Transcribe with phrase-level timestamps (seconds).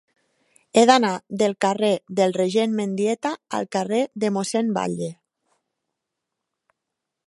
[0.81, 1.91] He d'anar del carrer
[2.21, 5.15] del Regent Mendieta al carrer de Mossèn Batlle.